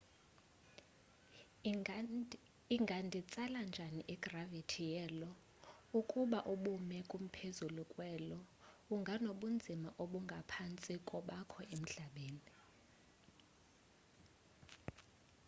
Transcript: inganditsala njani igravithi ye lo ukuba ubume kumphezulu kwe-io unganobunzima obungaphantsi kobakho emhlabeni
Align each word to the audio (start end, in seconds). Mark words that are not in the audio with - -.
inganditsala 2.75 3.59
njani 3.69 4.01
igravithi 4.15 4.81
ye 4.93 5.05
lo 5.19 5.31
ukuba 5.99 6.39
ubume 6.53 6.97
kumphezulu 7.09 7.83
kwe-io 7.91 8.39
unganobunzima 8.93 9.89
obungaphantsi 10.03 10.93
kobakho 11.09 11.59
emhlabeni 11.75 12.49